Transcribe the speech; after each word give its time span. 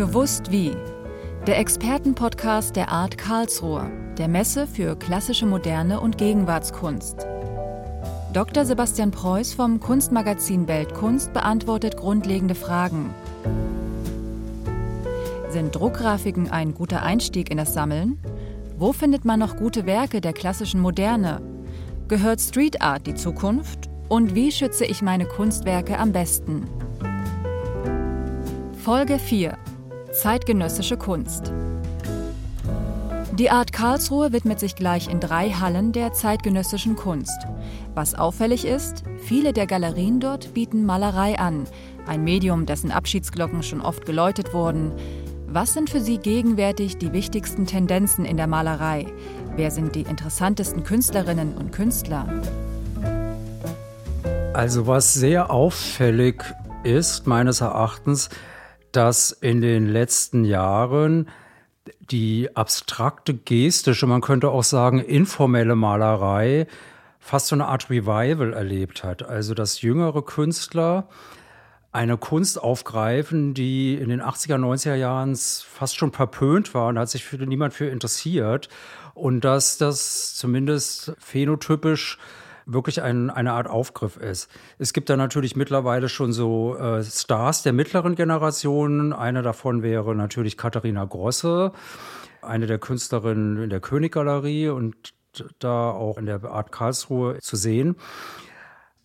Gewusst 0.00 0.50
wie. 0.50 0.74
Der 1.46 1.58
Expertenpodcast 1.58 2.74
der 2.74 2.90
Art 2.90 3.18
Karlsruhe, 3.18 3.90
der 4.16 4.28
Messe 4.28 4.66
für 4.66 4.96
klassische 4.96 5.44
Moderne 5.44 6.00
und 6.00 6.16
Gegenwartskunst. 6.16 7.26
Dr. 8.32 8.64
Sebastian 8.64 9.10
Preuß 9.10 9.52
vom 9.52 9.78
Kunstmagazin 9.78 10.66
Weltkunst 10.68 11.34
beantwortet 11.34 11.98
grundlegende 11.98 12.54
Fragen. 12.54 13.10
Sind 15.50 15.74
Druckgrafiken 15.74 16.50
ein 16.50 16.72
guter 16.72 17.02
Einstieg 17.02 17.50
in 17.50 17.58
das 17.58 17.74
Sammeln? 17.74 18.18
Wo 18.78 18.94
findet 18.94 19.26
man 19.26 19.38
noch 19.38 19.58
gute 19.58 19.84
Werke 19.84 20.22
der 20.22 20.32
klassischen 20.32 20.80
Moderne? 20.80 21.42
Gehört 22.08 22.40
Street 22.40 22.80
Art 22.80 23.06
die 23.06 23.16
Zukunft? 23.16 23.90
Und 24.08 24.34
wie 24.34 24.50
schütze 24.50 24.86
ich 24.86 25.02
meine 25.02 25.26
Kunstwerke 25.26 25.98
am 25.98 26.12
besten? 26.12 26.66
Folge 28.82 29.18
4 29.18 29.58
Zeitgenössische 30.12 30.96
Kunst. 30.96 31.52
Die 33.38 33.48
Art 33.48 33.72
Karlsruhe 33.72 34.32
widmet 34.32 34.58
sich 34.58 34.74
gleich 34.74 35.08
in 35.08 35.20
drei 35.20 35.50
Hallen 35.50 35.92
der 35.92 36.12
zeitgenössischen 36.12 36.96
Kunst. 36.96 37.46
Was 37.94 38.16
auffällig 38.16 38.66
ist, 38.66 39.04
viele 39.22 39.52
der 39.52 39.68
Galerien 39.68 40.18
dort 40.18 40.52
bieten 40.52 40.84
Malerei 40.84 41.38
an, 41.38 41.64
ein 42.08 42.24
Medium, 42.24 42.66
dessen 42.66 42.90
Abschiedsglocken 42.90 43.62
schon 43.62 43.80
oft 43.80 44.04
geläutet 44.04 44.52
wurden. 44.52 44.90
Was 45.46 45.74
sind 45.74 45.90
für 45.90 46.00
Sie 46.00 46.18
gegenwärtig 46.18 46.98
die 46.98 47.12
wichtigsten 47.12 47.66
Tendenzen 47.66 48.24
in 48.24 48.36
der 48.36 48.48
Malerei? 48.48 49.06
Wer 49.54 49.70
sind 49.70 49.94
die 49.94 50.02
interessantesten 50.02 50.82
Künstlerinnen 50.82 51.54
und 51.54 51.70
Künstler? 51.70 52.26
Also 54.54 54.88
was 54.88 55.14
sehr 55.14 55.50
auffällig 55.50 56.42
ist, 56.82 57.28
meines 57.28 57.60
Erachtens, 57.60 58.28
dass 58.92 59.30
in 59.30 59.60
den 59.60 59.86
letzten 59.86 60.44
Jahren 60.44 61.28
die 62.10 62.54
abstrakte 62.54 63.34
gestische, 63.34 64.06
man 64.06 64.20
könnte 64.20 64.50
auch 64.50 64.64
sagen 64.64 65.00
informelle 65.00 65.76
Malerei 65.76 66.66
fast 67.18 67.48
so 67.48 67.56
eine 67.56 67.66
Art 67.66 67.90
Revival 67.90 68.52
erlebt 68.52 69.04
hat. 69.04 69.22
Also 69.22 69.54
dass 69.54 69.82
jüngere 69.82 70.22
Künstler 70.22 71.08
eine 71.92 72.16
Kunst 72.16 72.60
aufgreifen, 72.62 73.52
die 73.54 73.94
in 73.94 74.08
den 74.08 74.22
80er, 74.22 74.56
90er 74.56 74.94
Jahren 74.94 75.36
fast 75.36 75.96
schon 75.96 76.12
verpönt 76.12 76.72
war 76.74 76.88
und 76.88 76.98
hat 76.98 77.10
sich 77.10 77.24
für 77.24 77.36
niemand 77.36 77.74
für 77.74 77.86
interessiert. 77.86 78.68
Und 79.14 79.40
dass 79.44 79.76
das 79.76 80.34
zumindest 80.34 81.14
phänotypisch 81.18 82.18
wirklich 82.66 83.02
ein, 83.02 83.30
eine 83.30 83.52
Art 83.52 83.68
Aufgriff 83.68 84.16
ist. 84.16 84.50
Es 84.78 84.92
gibt 84.92 85.10
da 85.10 85.16
natürlich 85.16 85.56
mittlerweile 85.56 86.08
schon 86.08 86.32
so 86.32 86.76
äh, 86.76 87.02
Stars 87.02 87.62
der 87.62 87.72
mittleren 87.72 88.14
Generation. 88.14 89.12
Eine 89.12 89.42
davon 89.42 89.82
wäre 89.82 90.14
natürlich 90.14 90.56
Katharina 90.56 91.04
Grosse, 91.04 91.72
eine 92.42 92.66
der 92.66 92.78
Künstlerinnen 92.78 93.62
in 93.62 93.70
der 93.70 93.80
Königgalerie 93.80 94.68
und 94.68 95.14
da 95.58 95.90
auch 95.90 96.18
in 96.18 96.26
der 96.26 96.44
Art 96.44 96.72
Karlsruhe 96.72 97.38
zu 97.38 97.56
sehen 97.56 97.96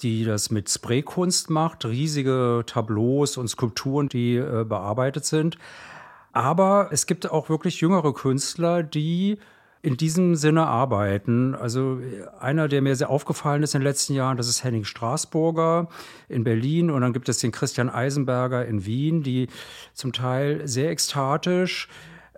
die 0.01 0.25
das 0.25 0.51
mit 0.51 0.69
Spraykunst 0.69 1.49
macht, 1.49 1.85
riesige 1.85 2.63
Tableaus 2.65 3.37
und 3.37 3.47
Skulpturen, 3.47 4.09
die 4.09 4.35
äh, 4.35 4.65
bearbeitet 4.65 5.25
sind. 5.25 5.57
Aber 6.33 6.89
es 6.91 7.05
gibt 7.05 7.31
auch 7.31 7.47
wirklich 7.47 7.79
jüngere 7.79 8.13
Künstler, 8.13 8.83
die 8.83 9.37
in 9.85 9.97
diesem 9.97 10.35
Sinne 10.35 10.65
arbeiten. 10.65 11.53
Also 11.53 11.99
einer, 12.39 12.67
der 12.67 12.81
mir 12.81 12.95
sehr 12.95 13.11
aufgefallen 13.11 13.61
ist 13.61 13.75
in 13.75 13.81
den 13.81 13.87
letzten 13.87 14.15
Jahren, 14.15 14.35
das 14.35 14.47
ist 14.47 14.63
Henning 14.63 14.83
Straßburger 14.83 15.89
in 16.27 16.43
Berlin 16.43 16.89
und 16.89 17.01
dann 17.01 17.13
gibt 17.13 17.29
es 17.29 17.37
den 17.37 17.51
Christian 17.51 17.91
Eisenberger 17.91 18.65
in 18.65 18.87
Wien, 18.87 19.21
die 19.21 19.47
zum 19.93 20.11
Teil 20.11 20.67
sehr 20.67 20.89
ekstatisch, 20.89 21.87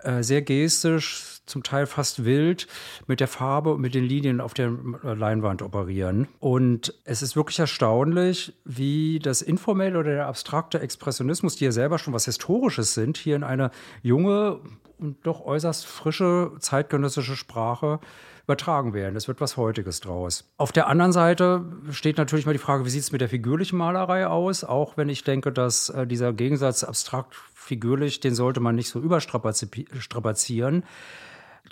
äh, 0.04 0.24
sehr 0.24 0.42
gestisch, 0.42 1.37
zum 1.48 1.64
Teil 1.64 1.88
fast 1.88 2.26
wild 2.26 2.68
mit 3.08 3.20
der 3.20 3.28
Farbe 3.28 3.74
und 3.74 3.82
mit 3.82 3.96
den 3.96 4.04
Linien 4.04 4.40
auf 4.42 4.54
der 4.54 4.72
Leinwand 5.04 5.62
operieren. 5.62 6.28
Und 6.40 6.94
es 7.04 7.22
ist 7.22 7.36
wirklich 7.36 7.60
erstaunlich, 7.60 8.54
wie 8.66 9.20
das 9.20 9.42
informelle 9.42 9.98
oder 9.98 10.12
der 10.12 10.28
abstrakte 10.28 10.80
Expressionismus, 10.80 11.56
die 11.56 11.66
ja 11.66 11.72
selber 11.72 11.98
schon 11.98 12.14
was 12.14 12.26
Historisches 12.26 12.94
sind, 12.94 13.18
hier 13.18 13.36
in 13.36 13.44
eine 13.44 13.72
junge, 14.04 14.60
und 15.00 15.18
doch 15.26 15.46
äußerst 15.46 15.86
frische 15.86 16.52
zeitgenössische 16.60 17.36
Sprache 17.36 18.00
übertragen 18.46 18.94
werden. 18.94 19.16
Es 19.16 19.28
wird 19.28 19.42
was 19.42 19.58
Heutiges 19.58 20.00
draus. 20.00 20.50
Auf 20.58 20.72
der 20.72 20.88
anderen 20.88 21.12
Seite 21.12 21.66
steht 21.92 22.18
natürlich 22.18 22.46
mal 22.46 22.54
die 22.54 22.60
Frage, 22.60 22.86
wie 22.86 22.90
sieht 22.90 23.02
es 23.02 23.12
mit 23.12 23.22
der 23.22 23.30
figürlichen 23.30 23.78
Malerei 23.78 24.26
aus? 24.26 24.64
Auch 24.64 24.96
wenn 24.96 25.10
ich 25.10 25.24
denke, 25.24 25.52
dass 25.52 25.90
äh, 25.90 26.08
dieser 26.08 26.32
Gegensatz 26.34 26.84
abstrakt 26.84 27.36
figürlich, 27.54 28.22
den 28.22 28.36
sollte 28.36 28.62
man 28.62 28.76
nicht 28.76 28.90
so 28.90 29.00
überstrapazieren. 29.00 30.84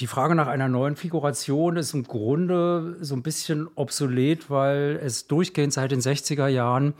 Die 0.02 0.08
Frage 0.08 0.36
nach 0.36 0.48
einer 0.48 0.68
neuen 0.68 0.98
Figuration 0.98 1.78
ist 1.78 1.94
im 1.94 2.04
Grunde 2.04 2.98
so 3.00 3.16
ein 3.16 3.24
bisschen 3.24 3.70
obsolet, 3.76 4.50
weil 4.50 5.00
es 5.02 5.28
durchgehend 5.28 5.72
seit 5.72 5.92
den 5.92 6.02
60er 6.02 6.48
Jahren 6.48 6.96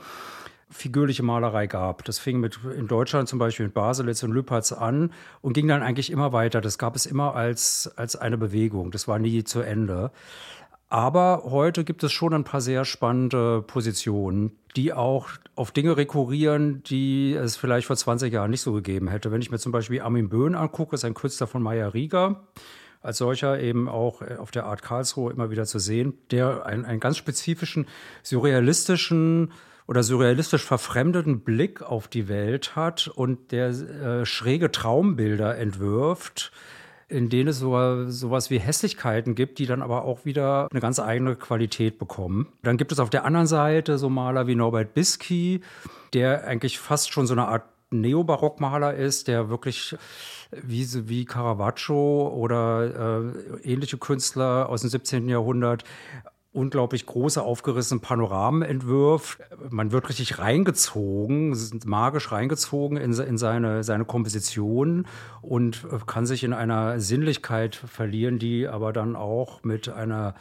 figürliche 0.70 1.22
Malerei 1.22 1.66
gab. 1.66 2.04
Das 2.04 2.18
fing 2.18 2.40
mit 2.40 2.58
in 2.76 2.86
Deutschland 2.86 3.28
zum 3.28 3.38
Beispiel 3.38 3.66
mit 3.66 3.74
Baselitz 3.74 4.22
und 4.22 4.32
Lüpertz 4.32 4.72
an 4.72 5.12
und 5.42 5.52
ging 5.52 5.68
dann 5.68 5.82
eigentlich 5.82 6.10
immer 6.10 6.32
weiter. 6.32 6.62
Das 6.62 6.78
gab 6.78 6.96
es 6.96 7.04
immer 7.04 7.34
als, 7.34 7.92
als 7.96 8.16
eine 8.16 8.38
Bewegung. 8.38 8.90
Das 8.90 9.06
war 9.06 9.18
nie 9.18 9.44
zu 9.44 9.60
Ende. 9.60 10.10
Aber 10.88 11.42
heute 11.44 11.84
gibt 11.84 12.02
es 12.02 12.12
schon 12.12 12.32
ein 12.32 12.44
paar 12.44 12.60
sehr 12.60 12.84
spannende 12.84 13.60
Positionen, 13.60 14.52
die 14.76 14.92
auch 14.92 15.28
auf 15.54 15.72
Dinge 15.72 15.96
rekurrieren, 15.96 16.82
die 16.84 17.34
es 17.34 17.56
vielleicht 17.56 17.88
vor 17.88 17.96
20 17.96 18.32
Jahren 18.32 18.50
nicht 18.50 18.60
so 18.60 18.72
gegeben 18.72 19.08
hätte. 19.08 19.32
Wenn 19.32 19.42
ich 19.42 19.50
mir 19.50 19.58
zum 19.58 19.72
Beispiel 19.72 20.00
Armin 20.00 20.28
Böhn 20.28 20.54
angucke, 20.54 20.94
ist 20.94 21.04
ein 21.04 21.14
Künstler 21.14 21.48
von 21.48 21.62
Meyer 21.62 21.92
Rieger, 21.92 22.44
als 23.06 23.18
solcher 23.18 23.60
eben 23.60 23.88
auch 23.88 24.20
auf 24.20 24.50
der 24.50 24.66
Art 24.66 24.82
Karlsruhe 24.82 25.32
immer 25.32 25.50
wieder 25.50 25.64
zu 25.64 25.78
sehen, 25.78 26.14
der 26.30 26.66
einen, 26.66 26.84
einen 26.84 27.00
ganz 27.00 27.16
spezifischen 27.16 27.86
surrealistischen 28.22 29.52
oder 29.86 30.02
surrealistisch 30.02 30.64
verfremdeten 30.64 31.40
Blick 31.40 31.82
auf 31.82 32.08
die 32.08 32.28
Welt 32.28 32.74
hat 32.74 33.08
und 33.08 33.52
der 33.52 33.68
äh, 33.68 34.26
schräge 34.26 34.72
Traumbilder 34.72 35.56
entwirft, 35.56 36.50
in 37.08 37.28
denen 37.28 37.50
es 37.50 37.60
sogar 37.60 38.10
sowas 38.10 38.50
wie 38.50 38.58
Hässlichkeiten 38.58 39.36
gibt, 39.36 39.60
die 39.60 39.66
dann 39.66 39.82
aber 39.82 40.04
auch 40.04 40.24
wieder 40.24 40.66
eine 40.72 40.80
ganz 40.80 40.98
eigene 40.98 41.36
Qualität 41.36 41.98
bekommen. 41.98 42.48
Dann 42.64 42.76
gibt 42.76 42.90
es 42.90 42.98
auf 42.98 43.10
der 43.10 43.24
anderen 43.24 43.46
Seite 43.46 43.96
so 43.98 44.08
Maler 44.10 44.48
wie 44.48 44.56
Norbert 44.56 44.92
Bisky, 44.94 45.60
der 46.12 46.44
eigentlich 46.44 46.80
fast 46.80 47.12
schon 47.12 47.28
so 47.28 47.34
eine 47.34 47.46
Art 47.46 47.62
Neobarockmaler 48.00 48.94
ist, 48.94 49.28
der 49.28 49.48
wirklich 49.48 49.96
wie, 50.50 50.86
wie 51.08 51.24
Caravaggio 51.24 52.28
oder 52.28 53.24
äh, 53.62 53.72
ähnliche 53.72 53.98
Künstler 53.98 54.68
aus 54.68 54.82
dem 54.82 54.90
17. 54.90 55.28
Jahrhundert 55.28 55.84
unglaublich 56.56 57.04
große, 57.04 57.42
aufgerissene 57.42 58.00
Panoramen 58.00 58.62
entwirft. 58.62 59.38
Man 59.68 59.92
wird 59.92 60.08
richtig 60.08 60.38
reingezogen, 60.38 61.54
magisch 61.84 62.32
reingezogen 62.32 62.96
in, 62.96 63.12
in 63.12 63.36
seine, 63.36 63.84
seine 63.84 64.06
Komposition 64.06 65.06
und 65.42 65.84
äh, 65.92 65.98
kann 66.06 66.24
sich 66.24 66.44
in 66.44 66.54
einer 66.54 66.98
Sinnlichkeit 66.98 67.76
verlieren, 67.76 68.38
die 68.38 68.66
aber 68.66 68.92
dann 68.94 69.16
auch 69.16 69.62
mit 69.64 69.90
einer 69.90 70.34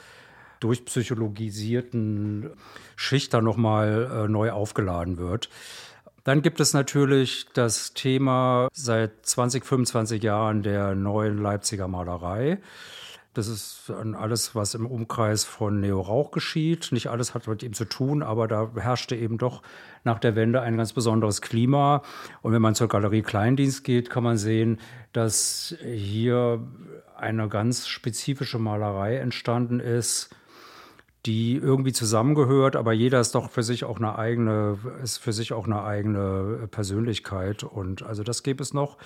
durchpsychologisierten 0.62 2.52
Schicht 2.96 3.34
dann 3.34 3.44
nochmal 3.44 4.26
äh, 4.26 4.28
neu 4.30 4.52
aufgeladen 4.52 5.18
wird. 5.18 5.50
Dann 6.26 6.42
gibt 6.42 6.60
es 6.60 6.74
natürlich 6.74 7.46
das 7.54 7.94
Thema 7.94 8.68
seit 8.74 9.28
20, 9.28 9.64
25 9.64 10.24
Jahren 10.24 10.64
der 10.64 10.96
neuen 10.96 11.38
Leipziger 11.38 11.88
Malerei. 11.88 12.58
Das 13.36 13.48
ist 13.48 13.92
alles, 13.92 14.56
was 14.56 14.74
im 14.74 14.88
Umkreis 14.88 15.44
von 15.44 15.80
Neo 15.80 16.02
Rauch 16.02 16.32
geschieht. 16.32 16.92
Nicht 16.92 17.12
alles 17.12 17.36
hat 17.36 17.48
mit 17.48 17.62
ihm 17.62 17.74
zu 17.74 17.86
tun, 17.86 18.24
aber 18.24 18.48
da 18.48 18.72
herrschte 18.76 19.16
eben 19.16 19.38
doch 19.38 19.62
nach 20.04 20.18
der 20.18 20.36
Wende 20.36 20.62
ein 20.62 20.78
ganz 20.78 20.94
besonderes 20.94 21.42
Klima. 21.42 22.02
Und 22.42 22.54
wenn 22.54 22.62
man 22.62 22.74
zur 22.74 22.88
Galerie 22.88 23.22
Kleindienst 23.22 23.84
geht, 23.84 24.10
kann 24.10 24.24
man 24.24 24.38
sehen, 24.38 24.80
dass 25.14 25.76
hier 25.84 26.60
eine 27.16 27.50
ganz 27.50 27.88
spezifische 27.88 28.58
Malerei 28.58 29.18
entstanden 29.18 29.80
ist, 29.80 30.36
die 31.26 31.56
irgendwie 31.56 31.92
zusammengehört, 31.92 32.76
aber 32.76 32.94
jeder 32.94 33.20
ist 33.20 33.34
doch 33.34 33.50
für 33.50 33.64
sich 33.64 33.84
auch 33.84 33.98
eine 33.98 34.18
eigene, 34.18 34.78
ist 35.02 35.18
für 35.18 35.34
sich 35.34 35.54
auch 35.54 35.66
eine 35.66 35.84
eigene 35.84 36.68
Persönlichkeit. 36.70 37.64
Und 37.64 38.04
also 38.04 38.24
das 38.24 38.44
gäbe 38.44 38.62
es 38.62 38.74
noch. 38.74 38.98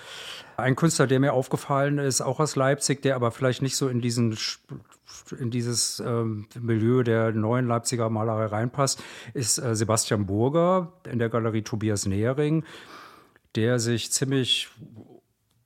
Ein 0.58 0.76
Künstler, 0.76 1.06
der 1.06 1.18
mir 1.18 1.32
aufgefallen 1.32 1.98
ist, 1.98 2.20
auch 2.20 2.38
aus 2.38 2.56
Leipzig, 2.56 3.00
der 3.02 3.16
aber 3.16 3.30
vielleicht 3.30 3.62
nicht 3.62 3.76
so 3.76 3.88
in 3.88 4.00
diesen 4.00 4.36
in 5.38 5.50
dieses 5.50 6.00
ähm, 6.00 6.46
Milieu 6.58 7.02
der 7.02 7.32
neuen 7.32 7.66
Leipziger 7.66 8.10
Malerei 8.10 8.46
reinpasst, 8.46 9.02
ist 9.34 9.58
äh, 9.58 9.74
Sebastian 9.74 10.26
Burger 10.26 10.92
in 11.10 11.18
der 11.18 11.28
Galerie 11.28 11.62
Tobias 11.62 12.06
Nehring, 12.06 12.64
der 13.54 13.78
sich 13.78 14.12
ziemlich 14.12 14.68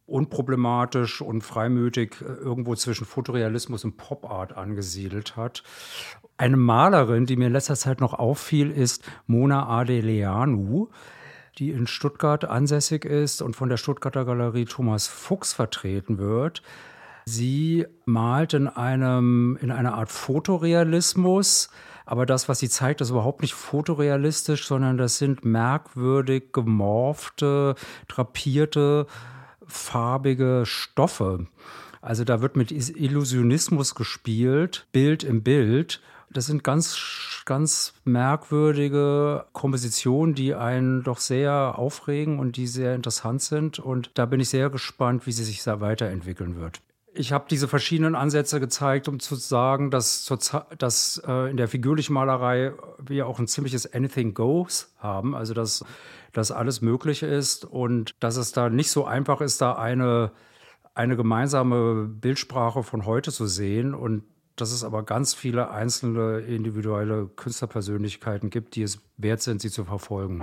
unproblematisch 0.07 1.21
und 1.21 1.43
freimütig 1.43 2.17
äh, 2.21 2.25
irgendwo 2.25 2.75
zwischen 2.75 3.07
Fotorealismus 3.07 3.85
und 3.85 3.97
Pop-Art 3.97 4.57
angesiedelt 4.57 5.37
hat 5.37 5.63
eine 6.37 6.57
Malerin, 6.57 7.27
die 7.27 7.37
mir 7.37 7.47
in 7.47 7.53
letzter 7.53 7.77
Zeit 7.77 8.01
noch 8.01 8.15
auffiel, 8.15 8.71
ist 8.71 9.05
Mona 9.27 9.69
Adeleanu. 9.69 10.89
die 11.59 11.71
in 11.71 11.87
Stuttgart 11.87 12.45
ansässig 12.45 13.05
ist 13.05 13.41
und 13.41 13.55
von 13.55 13.69
der 13.69 13.77
Stuttgarter 13.77 14.25
Galerie 14.25 14.65
Thomas 14.65 15.07
Fuchs 15.07 15.53
vertreten 15.53 16.19
wird. 16.19 16.63
Sie 17.27 17.87
malt 18.05 18.55
in 18.55 18.69
einem, 18.69 19.57
in 19.61 19.71
einer 19.71 19.95
Art 19.95 20.11
Fotorealismus, 20.11 21.71
aber 22.07 22.27
das, 22.27 22.49
was 22.49 22.59
sie 22.59 22.69
zeigt, 22.69 23.01
ist 23.01 23.11
überhaupt 23.11 23.41
nicht 23.41 23.55
fotorealistisch, 23.55 24.67
sondern 24.67 24.99
das 24.99 25.19
sind 25.19 25.45
merkwürdig 25.45 26.53
gemorfte, 26.53 27.77
drapierte, 28.09 29.07
farbige 29.67 30.65
Stoffe. 30.67 31.47
Also 32.03 32.25
da 32.25 32.43
wird 32.43 32.57
mit 32.57 32.71
Illusionismus 32.71 33.95
gespielt, 33.95 34.87
Bild 34.93 35.25
im 35.25 35.43
Bild. 35.43 36.03
Das 36.35 36.47
sind 36.47 36.65
ganz, 36.65 37.43
ganz 37.45 37.95
merkwürdige 38.05 39.47
Kompositionen, 39.53 40.35
die 40.35 40.53
einen 40.55 41.05
doch 41.05 41.19
sehr 41.19 41.79
aufregen 41.79 42.41
und 42.41 42.57
die 42.57 42.67
sehr 42.67 42.97
interessant 42.97 43.41
sind. 43.41 43.79
Und 43.79 44.11
da 44.15 44.27
bin 44.27 44.41
ich 44.41 44.49
sehr 44.49 44.69
gespannt, 44.69 45.27
wie 45.27 45.33
sie 45.33 45.45
sich 45.45 45.63
da 45.63 45.81
weiterentwickeln 45.81 46.57
wird. 46.57 46.81
Ich 47.17 47.33
habe 47.33 47.45
diese 47.49 47.69
verschiedenen 47.69 48.17
Ansätze 48.17 48.59
gezeigt, 48.59 49.07
um 49.07 49.21
zu 49.21 49.37
sagen, 49.37 49.93
dass, 49.93 50.29
dass 50.77 51.23
äh, 51.25 51.51
in 51.51 51.57
der 51.57 51.69
figürlichen 51.69 52.13
Malerei 52.13 52.73
wir 52.99 53.29
auch 53.29 53.39
ein 53.39 53.47
ziemliches 53.47 53.95
Anything 53.95 54.35
Goes 54.35 54.93
haben, 54.99 55.37
also 55.37 55.55
dass, 55.55 55.85
dass 56.33 56.51
alles 56.51 56.83
möglich 56.83 57.23
ist 57.23 57.65
und 57.65 58.17
dass 58.19 58.37
es 58.37 58.51
da 58.51 58.69
nicht 58.69 58.91
so 58.91 59.05
einfach 59.05 59.41
ist, 59.41 59.61
da 59.61 59.75
eine, 59.75 60.33
eine 60.95 61.17
gemeinsame 61.17 62.09
Bildsprache 62.09 62.83
von 62.83 63.07
heute 63.07 63.31
zu 63.31 63.47
sehen 63.47 63.95
und 63.95 64.25
dass 64.57 64.73
es 64.73 64.85
aber 64.85 65.03
ganz 65.03 65.35
viele 65.35 65.71
einzelne 65.71 66.39
individuelle 66.41 67.27
Künstlerpersönlichkeiten 67.27 68.51
gibt, 68.51 68.77
die 68.77 68.83
es 68.83 68.99
wert 69.17 69.43
sind, 69.43 69.61
sie 69.61 69.71
zu 69.71 69.85
verfolgen. 69.85 70.43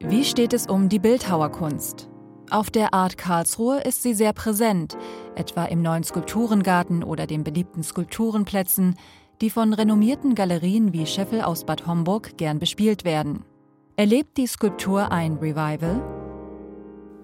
Wie 0.00 0.24
steht 0.24 0.52
es 0.52 0.66
um 0.66 0.88
die 0.88 0.98
Bildhauerkunst? 0.98 2.08
Auf 2.50 2.70
der 2.70 2.94
Art 2.94 3.18
Karlsruhe 3.18 3.80
ist 3.80 4.02
sie 4.02 4.14
sehr 4.14 4.32
präsent, 4.32 4.96
etwa 5.34 5.64
im 5.64 5.82
neuen 5.82 6.04
Skulpturengarten 6.04 7.02
oder 7.02 7.26
den 7.26 7.42
beliebten 7.42 7.82
Skulpturenplätzen, 7.82 8.94
die 9.40 9.50
von 9.50 9.72
renommierten 9.72 10.34
Galerien 10.34 10.92
wie 10.92 11.06
Scheffel 11.06 11.42
aus 11.42 11.64
Bad 11.64 11.86
Homburg 11.86 12.36
gern 12.36 12.58
bespielt 12.58 13.04
werden. 13.04 13.44
Erlebt 13.96 14.36
die 14.36 14.46
Skulptur 14.46 15.10
ein 15.10 15.38
Revival? 15.38 16.02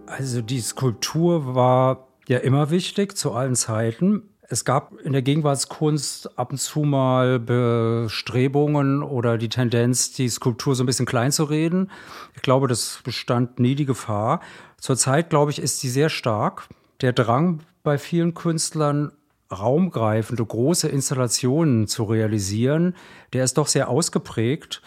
Also 0.07 0.43
die 0.43 0.61
Skulptur 0.61 1.55
war 1.55 2.09
ja 2.29 2.39
immer 2.39 2.71
wichtig 2.71 3.17
zu 3.17 3.33
allen 3.33 3.55
Zeiten. 3.55 4.23
Es 4.49 4.65
gab 4.65 4.93
in 5.01 5.13
der 5.13 5.23
Gegenwartskunst 5.23 6.39
ab 6.39 6.53
und 6.53 6.59
zu 6.59 6.81
mal 6.81 7.39
Bestrebungen 7.39 9.03
oder 9.03 9.39
die 9.39 9.49
Tendenz, 9.49 10.13
die 10.13 10.29
Skulptur 10.29 10.75
so 10.75 10.83
ein 10.83 10.87
bisschen 10.87 11.07
klein 11.07 11.33
zu 11.33 11.45
reden. 11.45 11.91
Ich 12.35 12.43
glaube, 12.43 12.69
das 12.69 13.01
bestand 13.03 13.59
nie 13.59 13.75
die 13.75 13.87
Gefahr. 13.87 14.41
Zurzeit, 14.79 15.31
glaube 15.31 15.53
ich, 15.53 15.59
ist 15.59 15.81
sie 15.81 15.89
sehr 15.89 16.11
stark. 16.11 16.69
Der 17.01 17.13
Drang 17.13 17.61
bei 17.83 17.99
vielen 17.99 18.35
Künstlern, 18.35 19.13
raumgreifende, 19.51 20.45
große 20.45 20.89
Installationen 20.89 21.87
zu 21.87 22.05
realisieren, 22.05 22.95
der 23.33 23.45
ist 23.45 23.59
doch 23.59 23.69
sehr 23.69 23.89
ausgeprägt. 23.89 24.83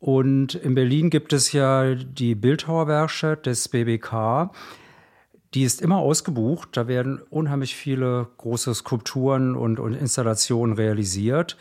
Und 0.00 0.54
in 0.54 0.74
Berlin 0.74 1.10
gibt 1.10 1.32
es 1.32 1.52
ja 1.52 1.94
die 1.94 2.34
Bildhauerwerkstatt 2.34 3.46
des 3.46 3.68
BBK. 3.68 4.50
Die 5.54 5.62
ist 5.62 5.80
immer 5.80 5.98
ausgebucht. 5.98 6.70
Da 6.72 6.88
werden 6.88 7.20
unheimlich 7.30 7.74
viele 7.74 8.28
große 8.38 8.74
Skulpturen 8.74 9.56
und, 9.56 9.80
und 9.80 9.94
Installationen 9.94 10.76
realisiert. 10.76 11.56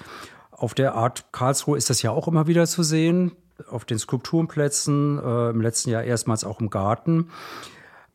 Auf 0.52 0.74
der 0.74 0.96
Art 0.96 1.32
Karlsruhe 1.32 1.78
ist 1.78 1.90
das 1.90 2.02
ja 2.02 2.12
auch 2.12 2.28
immer 2.28 2.48
wieder 2.48 2.66
zu 2.66 2.84
sehen 2.84 3.32
auf 3.70 3.86
den 3.86 4.00
Skulpturenplätzen, 4.00 5.20
äh, 5.20 5.50
im 5.50 5.62
letzten 5.62 5.90
Jahr 5.90 6.04
erstmals 6.04 6.44
auch 6.44 6.60
im 6.60 6.70
Garten. 6.70 7.30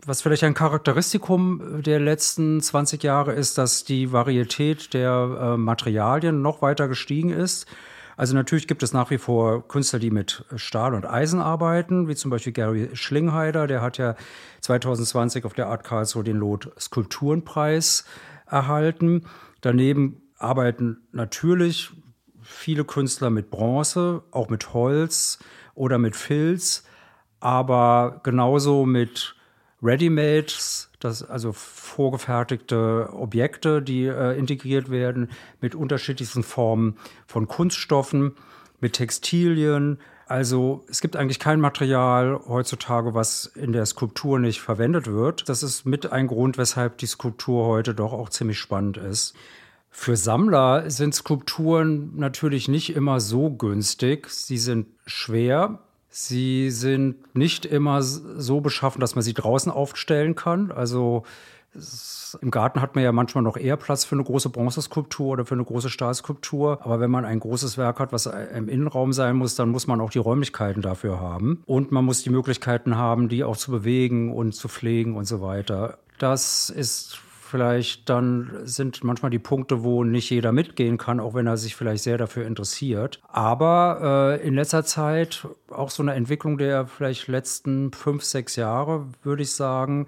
Was 0.04 0.22
vielleicht 0.22 0.42
ein 0.42 0.54
Charakteristikum 0.54 1.82
der 1.82 2.00
letzten 2.00 2.60
20 2.60 3.02
Jahre 3.02 3.32
ist, 3.32 3.56
dass 3.58 3.84
die 3.84 4.12
Varietät 4.12 4.94
der 4.94 5.54
äh, 5.54 5.56
Materialien 5.56 6.42
noch 6.42 6.60
weiter 6.60 6.88
gestiegen 6.88 7.30
ist. 7.30 7.66
Also 8.16 8.34
natürlich 8.34 8.68
gibt 8.68 8.82
es 8.82 8.92
nach 8.92 9.10
wie 9.10 9.18
vor 9.18 9.66
Künstler, 9.66 9.98
die 9.98 10.10
mit 10.10 10.44
Stahl 10.56 10.94
und 10.94 11.06
Eisen 11.06 11.40
arbeiten, 11.40 12.08
wie 12.08 12.14
zum 12.14 12.30
Beispiel 12.30 12.52
Gary 12.52 12.90
Schlingheider, 12.92 13.66
der 13.66 13.82
hat 13.82 13.98
ja 13.98 14.16
2020 14.60 15.44
auf 15.44 15.54
der 15.54 15.68
Art 15.68 15.84
Karlsruhe 15.84 16.24
den 16.24 16.36
Lot 16.36 16.70
Skulpturenpreis 16.78 18.04
erhalten. 18.46 19.24
Daneben 19.60 20.22
arbeiten 20.38 20.98
natürlich 21.12 21.90
viele 22.42 22.84
Künstler 22.84 23.30
mit 23.30 23.50
Bronze, 23.50 24.22
auch 24.30 24.48
mit 24.48 24.74
Holz 24.74 25.38
oder 25.74 25.98
mit 25.98 26.16
Filz, 26.16 26.84
aber 27.40 28.20
genauso 28.22 28.84
mit 28.84 29.36
Readymates, 29.82 30.91
das 31.04 31.22
also 31.22 31.52
vorgefertigte 31.52 33.10
Objekte, 33.12 33.82
die 33.82 34.04
äh, 34.06 34.38
integriert 34.38 34.90
werden 34.90 35.30
mit 35.60 35.74
unterschiedlichsten 35.74 36.42
Formen 36.42 36.96
von 37.26 37.48
Kunststoffen, 37.48 38.32
mit 38.80 38.94
Textilien. 38.94 39.98
Also 40.26 40.84
es 40.88 41.00
gibt 41.00 41.16
eigentlich 41.16 41.38
kein 41.38 41.60
Material 41.60 42.40
heutzutage, 42.48 43.14
was 43.14 43.46
in 43.46 43.72
der 43.72 43.86
Skulptur 43.86 44.38
nicht 44.38 44.60
verwendet 44.60 45.06
wird. 45.06 45.48
Das 45.48 45.62
ist 45.62 45.84
mit 45.84 46.12
ein 46.12 46.26
Grund, 46.26 46.58
weshalb 46.58 46.98
die 46.98 47.06
Skulptur 47.06 47.66
heute 47.66 47.94
doch 47.94 48.12
auch 48.12 48.28
ziemlich 48.28 48.58
spannend 48.58 48.96
ist. 48.96 49.34
Für 49.94 50.16
Sammler 50.16 50.90
sind 50.90 51.14
Skulpturen 51.14 52.16
natürlich 52.16 52.66
nicht 52.66 52.96
immer 52.96 53.20
so 53.20 53.50
günstig. 53.50 54.30
Sie 54.30 54.56
sind 54.56 54.86
schwer. 55.04 55.80
Sie 56.14 56.70
sind 56.70 57.34
nicht 57.34 57.64
immer 57.64 58.02
so 58.02 58.60
beschaffen, 58.60 59.00
dass 59.00 59.14
man 59.14 59.22
sie 59.22 59.32
draußen 59.32 59.72
aufstellen 59.72 60.34
kann. 60.34 60.70
Also 60.70 61.24
im 62.42 62.50
Garten 62.50 62.82
hat 62.82 62.94
man 62.94 63.02
ja 63.02 63.12
manchmal 63.12 63.42
noch 63.42 63.56
eher 63.56 63.78
Platz 63.78 64.04
für 64.04 64.14
eine 64.14 64.24
große 64.24 64.50
Bronzeskulptur 64.50 65.28
oder 65.28 65.46
für 65.46 65.54
eine 65.54 65.64
große 65.64 65.88
Stahlskulptur. 65.88 66.80
Aber 66.84 67.00
wenn 67.00 67.10
man 67.10 67.24
ein 67.24 67.40
großes 67.40 67.78
Werk 67.78 67.98
hat, 67.98 68.12
was 68.12 68.26
im 68.26 68.68
Innenraum 68.68 69.14
sein 69.14 69.36
muss, 69.36 69.54
dann 69.54 69.70
muss 69.70 69.86
man 69.86 70.02
auch 70.02 70.10
die 70.10 70.18
Räumlichkeiten 70.18 70.82
dafür 70.82 71.18
haben. 71.18 71.62
Und 71.64 71.92
man 71.92 72.04
muss 72.04 72.22
die 72.22 72.30
Möglichkeiten 72.30 72.96
haben, 72.96 73.30
die 73.30 73.42
auch 73.42 73.56
zu 73.56 73.70
bewegen 73.70 74.34
und 74.34 74.54
zu 74.54 74.68
pflegen 74.68 75.16
und 75.16 75.24
so 75.24 75.40
weiter. 75.40 75.98
Das 76.18 76.68
ist 76.68 77.18
vielleicht 77.52 78.08
dann 78.08 78.50
sind 78.64 79.04
manchmal 79.04 79.30
die 79.30 79.38
Punkte, 79.38 79.84
wo 79.84 80.04
nicht 80.04 80.30
jeder 80.30 80.52
mitgehen 80.52 80.96
kann, 80.96 81.20
auch 81.20 81.34
wenn 81.34 81.46
er 81.46 81.58
sich 81.58 81.76
vielleicht 81.76 82.02
sehr 82.02 82.16
dafür 82.16 82.46
interessiert. 82.46 83.20
Aber 83.28 84.38
äh, 84.40 84.46
in 84.46 84.54
letzter 84.54 84.84
Zeit 84.84 85.46
auch 85.82 85.90
so 85.90 86.02
eine 86.02 86.14
Entwicklung 86.14 86.56
der 86.56 86.86
vielleicht 86.86 87.28
letzten 87.28 87.92
fünf, 87.92 88.22
sechs 88.22 88.56
Jahre, 88.56 89.08
würde 89.22 89.42
ich 89.42 89.52
sagen, 89.52 90.06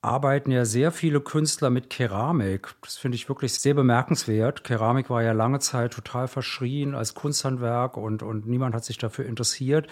arbeiten 0.00 0.52
ja 0.52 0.64
sehr 0.64 0.92
viele 0.92 1.20
Künstler 1.20 1.70
mit 1.70 1.90
Keramik. 1.90 2.74
Das 2.82 2.96
finde 2.96 3.16
ich 3.16 3.28
wirklich 3.28 3.54
sehr 3.54 3.74
bemerkenswert. 3.74 4.62
Keramik 4.62 5.10
war 5.10 5.22
ja 5.22 5.32
lange 5.32 5.58
Zeit 5.58 5.92
total 5.92 6.28
verschrien 6.28 6.94
als 6.94 7.14
Kunsthandwerk 7.14 7.96
und, 7.96 8.22
und 8.22 8.46
niemand 8.46 8.74
hat 8.74 8.84
sich 8.84 8.98
dafür 8.98 9.26
interessiert. 9.26 9.88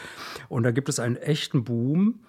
Und 0.48 0.62
da 0.62 0.70
gibt 0.70 0.88
es 0.88 1.00
einen 1.00 1.16
echten 1.16 1.64
Boom 1.64 2.20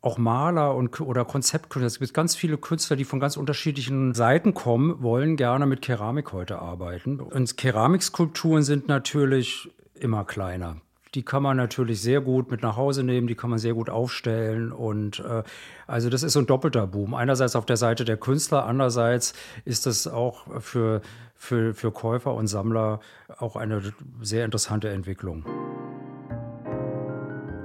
auch 0.00 0.18
Maler 0.18 0.74
und, 0.74 1.00
oder 1.00 1.24
Konzeptkünstler. 1.24 1.86
Es 1.86 2.00
gibt 2.00 2.12
ganz 2.12 2.34
viele 2.34 2.58
Künstler, 2.58 2.96
die 2.96 3.04
von 3.04 3.20
ganz 3.20 3.36
unterschiedlichen 3.36 4.14
Seiten 4.14 4.52
kommen, 4.52 5.00
wollen 5.00 5.36
gerne 5.36 5.64
mit 5.64 5.80
Keramik 5.80 6.32
heute 6.32 6.58
arbeiten. 6.58 7.20
Und 7.20 7.56
Keramikskulpturen 7.56 8.64
sind 8.64 8.88
natürlich 8.88 9.70
immer 9.94 10.24
kleiner. 10.24 10.78
Die 11.14 11.22
kann 11.22 11.42
man 11.42 11.58
natürlich 11.58 12.00
sehr 12.00 12.22
gut 12.22 12.50
mit 12.50 12.62
nach 12.62 12.76
Hause 12.76 13.02
nehmen, 13.02 13.26
die 13.26 13.34
kann 13.34 13.50
man 13.50 13.58
sehr 13.58 13.74
gut 13.74 13.90
aufstellen. 13.90 14.72
Und 14.72 15.20
äh, 15.20 15.42
also 15.86 16.08
das 16.08 16.22
ist 16.22 16.32
so 16.32 16.38
ein 16.38 16.46
doppelter 16.46 16.86
Boom. 16.86 17.12
Einerseits 17.12 17.54
auf 17.54 17.66
der 17.66 17.76
Seite 17.76 18.04
der 18.06 18.16
Künstler, 18.16 18.64
andererseits 18.64 19.34
ist 19.66 19.84
das 19.84 20.06
auch 20.06 20.60
für, 20.60 21.02
für, 21.34 21.74
für 21.74 21.92
Käufer 21.92 22.34
und 22.34 22.46
Sammler 22.46 23.00
auch 23.38 23.56
eine 23.56 23.92
sehr 24.22 24.46
interessante 24.46 24.88
Entwicklung. 24.88 25.44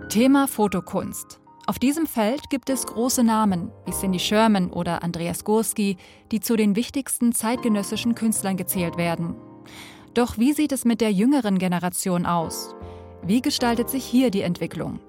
Thema 0.10 0.48
Fotokunst. 0.48 1.39
Auf 1.68 1.80
diesem 1.80 2.06
Feld 2.06 2.50
gibt 2.50 2.70
es 2.70 2.86
große 2.86 3.24
Namen 3.24 3.72
wie 3.86 3.92
Cindy 3.92 4.20
Sherman 4.20 4.72
oder 4.72 5.04
Andreas 5.04 5.44
Gorski, 5.44 5.98
die 6.32 6.39
zu 6.39 6.56
den 6.56 6.75
wichtigsten 6.77 7.34
zeitgenössischen 7.34 8.16
Künstlern 8.16 8.56
gezählt 8.56 8.98
werden. 8.98 9.36
Doch 10.13 10.38
wie 10.38 10.54
sieht 10.54 10.72
es 10.72 10.86
mit 10.86 11.01
der 11.01 11.12
jüngeren 11.12 11.60
Generation 11.60 12.25
aus? 12.25 12.74
Wie 13.24 13.42
gestaltet 13.42 13.90
sich 13.90 14.06
hier 14.06 14.32
die 14.32 14.42
Entwicklung? 14.42 15.00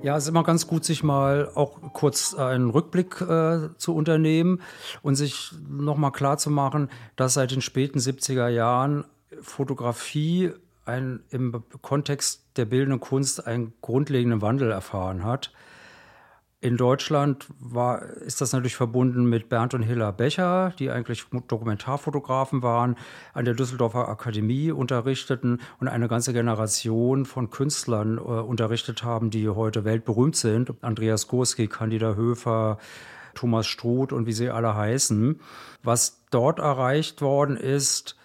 Ja, 0.00 0.16
es 0.16 0.24
ist 0.24 0.28
immer 0.28 0.44
ganz 0.44 0.68
gut, 0.68 0.84
sich 0.84 1.02
mal 1.02 1.50
auch 1.54 1.80
kurz 1.92 2.34
einen 2.34 2.70
Rückblick 2.70 3.20
äh, 3.20 3.70
zu 3.76 3.96
unternehmen 3.96 4.62
und 5.02 5.16
sich 5.16 5.50
nochmal 5.68 6.12
klarzumachen, 6.12 6.88
dass 7.16 7.34
seit 7.34 7.50
den 7.50 7.60
späten 7.60 7.98
70er 7.98 8.48
Jahren 8.48 9.04
Fotografie 9.40 10.52
ein, 10.84 11.24
im 11.30 11.64
Kontext 11.82 12.44
der 12.56 12.64
bildenden 12.64 13.00
Kunst 13.00 13.46
einen 13.46 13.74
grundlegenden 13.80 14.40
Wandel 14.40 14.70
erfahren 14.70 15.24
hat. 15.24 15.52
In 16.60 16.76
Deutschland 16.76 17.46
war, 17.60 18.02
ist 18.02 18.40
das 18.40 18.52
natürlich 18.52 18.74
verbunden 18.74 19.26
mit 19.26 19.48
Bernd 19.48 19.74
und 19.74 19.82
Hilla 19.84 20.10
Becher, 20.10 20.74
die 20.80 20.90
eigentlich 20.90 21.24
Dokumentarfotografen 21.46 22.62
waren, 22.64 22.96
an 23.32 23.44
der 23.44 23.54
Düsseldorfer 23.54 24.08
Akademie 24.08 24.72
unterrichteten 24.72 25.60
und 25.78 25.86
eine 25.86 26.08
ganze 26.08 26.32
Generation 26.32 27.26
von 27.26 27.50
Künstlern 27.50 28.18
äh, 28.18 28.20
unterrichtet 28.20 29.04
haben, 29.04 29.30
die 29.30 29.48
heute 29.48 29.84
weltberühmt 29.84 30.34
sind. 30.34 30.72
Andreas 30.80 31.28
Gurski, 31.28 31.68
Candida 31.68 32.14
Höfer, 32.14 32.78
Thomas 33.36 33.68
Struth 33.68 34.12
und 34.12 34.26
wie 34.26 34.32
sie 34.32 34.50
alle 34.50 34.74
heißen. 34.74 35.40
Was 35.84 36.24
dort 36.30 36.58
erreicht 36.58 37.22
worden 37.22 37.56
ist, 37.56 38.16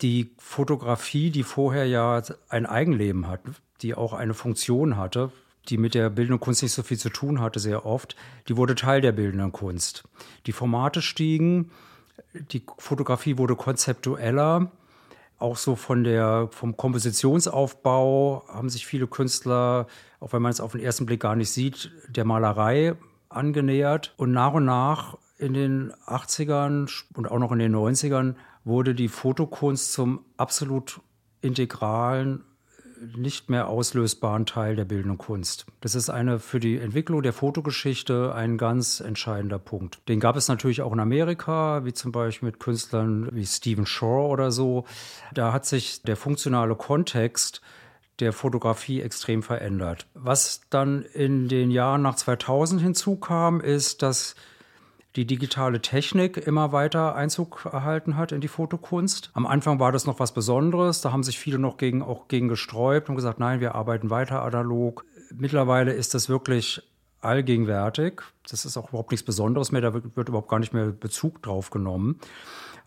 die 0.00 0.34
Fotografie, 0.38 1.30
die 1.30 1.42
vorher 1.42 1.84
ja 1.86 2.22
ein 2.48 2.64
Eigenleben 2.64 3.28
hat, 3.28 3.42
die 3.82 3.94
auch 3.94 4.14
eine 4.14 4.32
Funktion 4.32 4.96
hatte, 4.96 5.32
die 5.68 5.78
mit 5.78 5.94
der 5.94 6.10
bildenden 6.10 6.40
Kunst 6.40 6.62
nicht 6.62 6.72
so 6.72 6.82
viel 6.82 6.98
zu 6.98 7.10
tun 7.10 7.40
hatte, 7.40 7.60
sehr 7.60 7.86
oft, 7.86 8.16
die 8.48 8.56
wurde 8.56 8.74
Teil 8.74 9.00
der 9.00 9.12
bildenden 9.12 9.52
Kunst. 9.52 10.04
Die 10.46 10.52
Formate 10.52 11.02
stiegen, 11.02 11.70
die 12.32 12.62
Fotografie 12.78 13.38
wurde 13.38 13.56
konzeptueller, 13.56 14.70
auch 15.38 15.56
so 15.56 15.76
von 15.76 16.04
der, 16.04 16.48
vom 16.52 16.76
Kompositionsaufbau 16.76 18.44
haben 18.48 18.70
sich 18.70 18.86
viele 18.86 19.06
Künstler, 19.06 19.86
auch 20.20 20.32
wenn 20.32 20.42
man 20.42 20.52
es 20.52 20.60
auf 20.60 20.72
den 20.72 20.80
ersten 20.80 21.06
Blick 21.06 21.20
gar 21.20 21.36
nicht 21.36 21.50
sieht, 21.50 21.90
der 22.08 22.24
Malerei 22.24 22.94
angenähert. 23.28 24.14
Und 24.16 24.32
nach 24.32 24.54
und 24.54 24.64
nach 24.64 25.18
in 25.36 25.52
den 25.52 25.92
80ern 26.06 26.90
und 27.14 27.30
auch 27.30 27.38
noch 27.38 27.52
in 27.52 27.58
den 27.58 27.74
90ern 27.74 28.36
wurde 28.64 28.94
die 28.94 29.08
Fotokunst 29.08 29.92
zum 29.92 30.24
absolut 30.36 31.00
integralen 31.40 32.44
nicht 33.16 33.50
mehr 33.50 33.68
auslösbaren 33.68 34.46
Teil 34.46 34.76
der 34.76 34.84
bildenden 34.84 35.18
Kunst. 35.18 35.66
Das 35.80 35.94
ist 35.94 36.10
eine 36.10 36.38
für 36.38 36.60
die 36.60 36.78
Entwicklung 36.78 37.22
der 37.22 37.32
Fotogeschichte 37.32 38.34
ein 38.34 38.58
ganz 38.58 39.00
entscheidender 39.00 39.58
Punkt. 39.58 40.00
Den 40.08 40.20
gab 40.20 40.36
es 40.36 40.48
natürlich 40.48 40.82
auch 40.82 40.92
in 40.92 41.00
Amerika, 41.00 41.84
wie 41.84 41.92
zum 41.92 42.12
Beispiel 42.12 42.46
mit 42.46 42.60
Künstlern 42.60 43.28
wie 43.32 43.46
Stephen 43.46 43.86
Shore 43.86 44.28
oder 44.28 44.50
so. 44.50 44.84
Da 45.32 45.52
hat 45.52 45.66
sich 45.66 46.02
der 46.02 46.16
funktionale 46.16 46.74
Kontext 46.74 47.60
der 48.20 48.32
Fotografie 48.32 49.00
extrem 49.00 49.42
verändert. 49.42 50.06
Was 50.14 50.62
dann 50.70 51.02
in 51.02 51.48
den 51.48 51.70
Jahren 51.70 52.02
nach 52.02 52.14
2000 52.14 52.80
hinzukam, 52.80 53.60
ist, 53.60 54.02
dass 54.02 54.36
die 55.16 55.26
digitale 55.26 55.80
Technik 55.80 56.36
immer 56.36 56.72
weiter 56.72 57.14
Einzug 57.14 57.68
erhalten 57.70 58.16
hat 58.16 58.32
in 58.32 58.40
die 58.40 58.48
Fotokunst. 58.48 59.30
Am 59.32 59.46
Anfang 59.46 59.78
war 59.78 59.92
das 59.92 60.06
noch 60.06 60.18
was 60.18 60.34
Besonderes, 60.34 61.00
da 61.02 61.12
haben 61.12 61.22
sich 61.22 61.38
viele 61.38 61.58
noch 61.58 61.76
gegen, 61.76 62.02
auch 62.02 62.26
gegen 62.26 62.48
gesträubt 62.48 63.08
und 63.08 63.16
gesagt, 63.16 63.38
nein, 63.38 63.60
wir 63.60 63.74
arbeiten 63.74 64.10
weiter 64.10 64.42
analog. 64.42 65.04
Mittlerweile 65.32 65.92
ist 65.92 66.14
das 66.14 66.28
wirklich 66.28 66.82
allgegenwärtig. 67.20 68.22
Das 68.48 68.64
ist 68.64 68.76
auch 68.76 68.88
überhaupt 68.88 69.12
nichts 69.12 69.24
Besonderes 69.24 69.72
mehr, 69.72 69.80
da 69.80 69.94
wird, 69.94 70.28
überhaupt 70.28 70.48
gar 70.48 70.58
nicht 70.58 70.74
mehr 70.74 70.86
Bezug 70.86 71.42
drauf 71.42 71.70
genommen. 71.70 72.18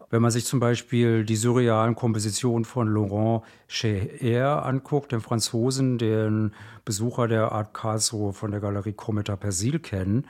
Wenn 0.10 0.22
man 0.22 0.32
sich 0.32 0.46
zum 0.46 0.62
Beispiel 0.62 1.26
die 1.26 1.36
surrealen 1.36 1.96
Kompositionen 1.96 2.64
von 2.64 2.88
Laurent 2.88 3.44
Cheher 3.68 4.66
anguckt, 4.66 5.12
dem 5.12 5.20
Franzosen, 5.20 5.98
den 5.98 6.54
Besucher 6.86 7.28
der 7.28 7.52
Art 7.52 7.74
Karlsruhe 7.74 8.32
von 8.32 8.52
der 8.52 8.62
Galerie 8.62 8.94
Cometa 8.94 9.36
Persil 9.36 9.80
kennen, 9.80 10.26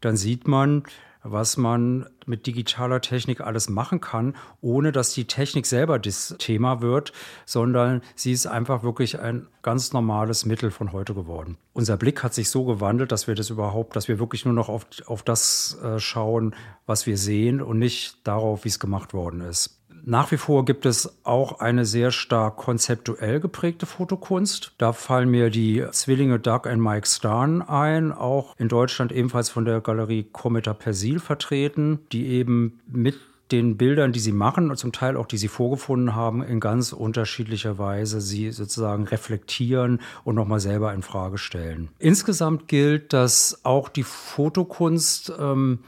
dann 0.00 0.16
sieht 0.16 0.48
man, 0.48 0.84
was 1.22 1.56
man 1.56 2.06
mit 2.26 2.46
digitaler 2.46 3.00
Technik 3.00 3.40
alles 3.40 3.68
machen 3.68 4.00
kann, 4.00 4.36
ohne 4.60 4.92
dass 4.92 5.12
die 5.12 5.26
Technik 5.26 5.66
selber 5.66 5.98
das 5.98 6.34
Thema 6.38 6.80
wird, 6.80 7.12
sondern 7.44 8.02
sie 8.14 8.32
ist 8.32 8.46
einfach 8.46 8.82
wirklich 8.82 9.20
ein 9.20 9.46
ganz 9.62 9.92
normales 9.92 10.46
Mittel 10.46 10.70
von 10.70 10.92
heute 10.92 11.14
geworden. 11.14 11.56
Unser 11.72 11.96
Blick 11.96 12.22
hat 12.22 12.34
sich 12.34 12.50
so 12.50 12.64
gewandelt, 12.64 13.12
dass 13.12 13.26
wir 13.26 13.34
das 13.34 13.50
überhaupt, 13.50 13.96
dass 13.96 14.08
wir 14.08 14.18
wirklich 14.18 14.44
nur 14.44 14.54
noch 14.54 14.68
auf, 14.68 14.86
auf 15.06 15.22
das 15.22 15.78
äh, 15.82 15.98
schauen, 15.98 16.54
was 16.86 17.06
wir 17.06 17.18
sehen 17.18 17.60
und 17.60 17.78
nicht 17.78 18.26
darauf, 18.26 18.64
wie 18.64 18.68
es 18.68 18.80
gemacht 18.80 19.12
worden 19.12 19.40
ist. 19.42 19.79
Nach 20.04 20.30
wie 20.32 20.36
vor 20.36 20.64
gibt 20.64 20.86
es 20.86 21.18
auch 21.24 21.60
eine 21.60 21.84
sehr 21.84 22.10
stark 22.10 22.56
konzeptuell 22.56 23.40
geprägte 23.40 23.86
Fotokunst. 23.86 24.72
Da 24.78 24.92
fallen 24.92 25.30
mir 25.30 25.50
die 25.50 25.84
Zwillinge 25.92 26.38
Doug 26.38 26.62
und 26.64 26.80
Mike 26.80 27.06
Starn 27.06 27.62
ein, 27.62 28.12
auch 28.12 28.54
in 28.58 28.68
Deutschland 28.68 29.12
ebenfalls 29.12 29.50
von 29.50 29.64
der 29.64 29.80
Galerie 29.80 30.26
Cometa 30.32 30.74
Persil 30.74 31.18
vertreten, 31.18 32.00
die 32.12 32.26
eben 32.26 32.80
mit 32.86 33.18
den 33.52 33.76
Bildern, 33.76 34.12
die 34.12 34.20
sie 34.20 34.32
machen 34.32 34.70
und 34.70 34.76
zum 34.76 34.92
Teil 34.92 35.16
auch 35.16 35.26
die 35.26 35.36
sie 35.36 35.48
vorgefunden 35.48 36.14
haben, 36.14 36.42
in 36.42 36.60
ganz 36.60 36.92
unterschiedlicher 36.92 37.78
Weise 37.78 38.20
sie 38.20 38.50
sozusagen 38.52 39.04
reflektieren 39.04 40.00
und 40.24 40.34
nochmal 40.34 40.60
selber 40.60 40.94
in 40.94 41.02
Frage 41.02 41.38
stellen. 41.38 41.88
Insgesamt 41.98 42.68
gilt, 42.68 43.12
dass 43.12 43.60
auch 43.64 43.88
die 43.88 44.04
Fotokunst 44.04 45.32
ähm, 45.38 45.80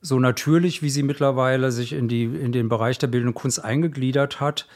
so 0.00 0.18
natürlich, 0.18 0.82
wie 0.82 0.90
sie 0.90 1.02
mittlerweile 1.02 1.72
sich 1.72 1.92
in, 1.92 2.08
die, 2.08 2.24
in 2.24 2.52
den 2.52 2.68
Bereich 2.68 2.98
der 2.98 3.06
bildenden 3.06 3.34
Kunst 3.34 3.64
eingegliedert 3.64 4.40
hat, 4.40 4.66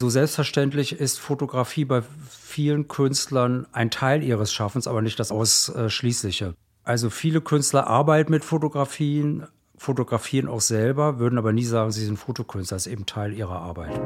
so 0.00 0.08
selbstverständlich 0.08 0.98
ist 0.98 1.20
Fotografie 1.20 1.84
bei 1.84 2.02
vielen 2.28 2.88
Künstlern 2.88 3.66
ein 3.72 3.90
Teil 3.90 4.22
ihres 4.22 4.52
Schaffens, 4.52 4.88
aber 4.88 5.02
nicht 5.02 5.20
das 5.20 5.30
Ausschließliche. 5.30 6.54
Also 6.84 7.10
viele 7.10 7.40
Künstler 7.40 7.86
arbeiten 7.86 8.32
mit 8.32 8.44
Fotografien, 8.44 9.46
fotografieren 9.76 10.48
auch 10.48 10.60
selber, 10.60 11.18
würden 11.18 11.38
aber 11.38 11.52
nie 11.52 11.64
sagen, 11.64 11.92
sie 11.92 12.04
sind 12.04 12.18
Fotokünstler, 12.18 12.76
das 12.76 12.86
ist 12.86 12.92
eben 12.92 13.06
Teil 13.06 13.32
ihrer 13.32 13.60
Arbeit. 13.60 14.00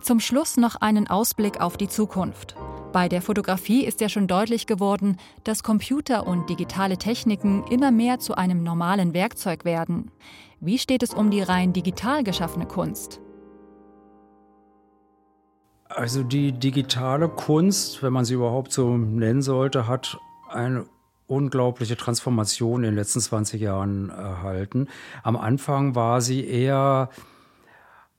Zum 0.00 0.20
Schluss 0.20 0.56
noch 0.56 0.76
einen 0.76 1.08
Ausblick 1.08 1.60
auf 1.60 1.76
die 1.76 1.88
Zukunft. 1.88 2.56
Bei 2.94 3.08
der 3.08 3.22
Fotografie 3.22 3.84
ist 3.84 4.00
ja 4.00 4.08
schon 4.08 4.28
deutlich 4.28 4.68
geworden, 4.68 5.16
dass 5.42 5.64
Computer 5.64 6.28
und 6.28 6.48
digitale 6.48 6.96
Techniken 6.96 7.64
immer 7.66 7.90
mehr 7.90 8.20
zu 8.20 8.36
einem 8.36 8.62
normalen 8.62 9.14
Werkzeug 9.14 9.64
werden. 9.64 10.12
Wie 10.60 10.78
steht 10.78 11.02
es 11.02 11.12
um 11.12 11.32
die 11.32 11.42
rein 11.42 11.72
digital 11.72 12.22
geschaffene 12.22 12.66
Kunst? 12.66 13.20
Also 15.88 16.22
die 16.22 16.52
digitale 16.52 17.28
Kunst, 17.28 18.00
wenn 18.04 18.12
man 18.12 18.24
sie 18.24 18.34
überhaupt 18.34 18.70
so 18.70 18.96
nennen 18.96 19.42
sollte, 19.42 19.88
hat 19.88 20.16
eine 20.48 20.86
unglaubliche 21.26 21.96
Transformation 21.96 22.84
in 22.84 22.90
den 22.90 22.94
letzten 22.94 23.18
20 23.18 23.60
Jahren 23.60 24.10
erhalten. 24.10 24.86
Am 25.24 25.36
Anfang 25.36 25.96
war 25.96 26.20
sie 26.20 26.46
eher 26.46 27.08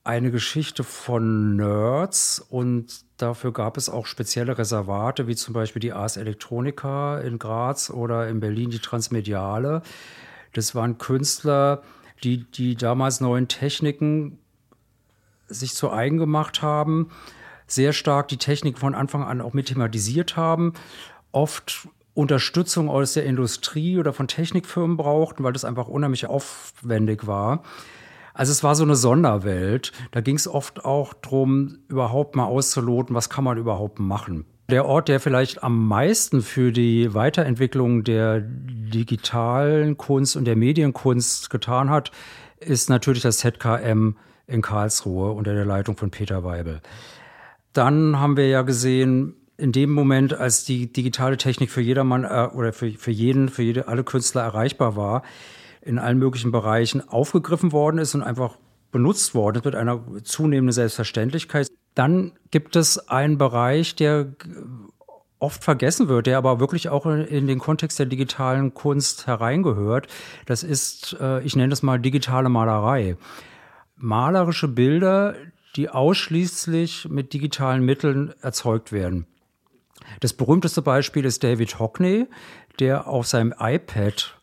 eine 0.05 0.29
Geschichte 0.29 0.83
von 0.83 1.55
Nerds 1.55 2.39
und 2.49 3.03
dafür 3.17 3.51
gab 3.51 3.75
es 3.75 3.89
auch 3.89 4.05
spezielle 4.05 4.57
Reservate, 4.57 5.27
wie 5.27 5.35
zum 5.35 5.55
Beispiel 5.55 5.79
die 5.79 5.93
Ars 5.93 6.15
Electronica 6.15 7.19
in 7.19 7.39
Graz 7.39 7.89
oder 7.89 8.29
in 8.29 8.39
Berlin 8.39 8.69
die 8.69 8.79
Transmediale. 8.79 9.81
Das 10.53 10.75
waren 10.75 10.99
Künstler, 10.99 11.81
die 12.23 12.43
die 12.43 12.75
damals 12.75 13.19
neuen 13.19 13.47
Techniken 13.47 14.37
sich 15.47 15.73
zu 15.73 15.91
eigen 15.91 16.17
gemacht 16.17 16.61
haben, 16.61 17.09
sehr 17.65 17.91
stark 17.91 18.27
die 18.27 18.37
Technik 18.37 18.77
von 18.77 18.93
Anfang 18.93 19.23
an 19.23 19.41
auch 19.41 19.53
mit 19.53 19.67
thematisiert 19.67 20.37
haben, 20.37 20.73
oft 21.31 21.87
Unterstützung 22.13 22.89
aus 22.89 23.13
der 23.13 23.25
Industrie 23.25 23.97
oder 23.97 24.13
von 24.13 24.27
Technikfirmen 24.27 24.97
brauchten, 24.97 25.43
weil 25.43 25.53
das 25.53 25.65
einfach 25.65 25.87
unheimlich 25.87 26.27
aufwendig 26.27 27.25
war. 27.25 27.63
Also 28.35 28.51
es 28.51 28.63
war 28.63 28.75
so 28.75 28.83
eine 28.83 28.95
Sonderwelt. 28.95 29.93
Da 30.11 30.19
ging 30.19 30.35
es 30.35 30.47
oft 30.47 30.83
auch 30.83 31.13
darum, 31.13 31.77
überhaupt 31.87 32.35
mal 32.35 32.43
auszuloten, 32.43 33.15
was 33.15 33.29
kann 33.29 33.45
man 33.45 33.57
überhaupt 33.57 33.97
machen. 33.99 34.45
Der 34.69 34.85
Ort, 34.85 35.07
der 35.07 35.21
vielleicht 35.21 35.63
am 35.63 35.87
meisten 35.87 36.41
für 36.41 36.73
die 36.73 37.13
Weiterentwicklung 37.13 38.03
der 38.03 38.41
digitalen 38.41 39.95
Kunst 39.95 40.35
und 40.35 40.45
der 40.45 40.57
Medienkunst 40.57 41.49
getan 41.49 41.89
hat, 41.89 42.11
ist 42.59 42.89
natürlich 42.89 43.23
das 43.23 43.37
ZKM 43.37 44.15
in 44.47 44.61
Karlsruhe 44.61 45.31
unter 45.31 45.53
der 45.53 45.65
Leitung 45.65 45.95
von 45.95 46.11
Peter 46.11 46.43
Weibel. 46.43 46.81
Dann 47.71 48.19
haben 48.19 48.35
wir 48.35 48.49
ja 48.49 48.63
gesehen, 48.63 49.35
in 49.57 49.71
dem 49.71 49.91
Moment, 49.91 50.33
als 50.33 50.65
die 50.65 50.91
digitale 50.91 51.37
Technik 51.37 51.71
für 51.71 51.81
jedermann 51.81 52.25
äh, 52.25 52.49
oder 52.53 52.73
für, 52.73 52.91
für 52.91 53.11
jeden, 53.11 53.47
für 53.47 53.63
jede, 53.63 53.87
alle 53.87 54.03
Künstler 54.03 54.41
erreichbar 54.41 54.97
war, 54.97 55.23
in 55.85 55.99
allen 55.99 56.17
möglichen 56.17 56.51
Bereichen 56.51 57.07
aufgegriffen 57.07 57.71
worden 57.71 57.99
ist 57.99 58.15
und 58.15 58.23
einfach 58.23 58.57
benutzt 58.91 59.35
worden 59.35 59.57
ist 59.57 59.65
mit 59.65 59.75
einer 59.75 60.01
zunehmenden 60.23 60.73
Selbstverständlichkeit. 60.73 61.67
Dann 61.93 62.33
gibt 62.51 62.75
es 62.75 63.07
einen 63.07 63.37
Bereich, 63.37 63.95
der 63.95 64.33
oft 65.39 65.63
vergessen 65.63 66.07
wird, 66.07 66.25
der 66.27 66.37
aber 66.37 66.59
wirklich 66.59 66.89
auch 66.89 67.05
in, 67.05 67.47
den 67.47 67.59
Kontext 67.59 67.99
der 67.99 68.07
digitalen 68.07 68.73
Kunst 68.73 69.27
hereingehört. 69.27 70.07
Das 70.45 70.63
ist, 70.63 71.15
äh, 71.19 71.41
ich 71.43 71.55
nenne 71.55 71.69
das 71.69 71.83
mal 71.83 71.99
digitale 71.99 72.49
Malerei. 72.49 73.15
Malerische 73.95 74.67
Bilder, 74.67 75.35
die 75.75 75.89
ausschließlich 75.89 77.07
mit 77.09 77.33
digitalen 77.33 77.83
Mitteln 77.83 78.33
erzeugt 78.41 78.91
werden. 78.91 79.27
Das 80.19 80.33
berühmteste 80.33 80.81
Beispiel 80.81 81.25
ist 81.25 81.43
David 81.43 81.79
Hockney, 81.79 82.27
der 82.79 83.07
auf 83.07 83.27
seinem 83.27 83.53
iPad 83.59 84.35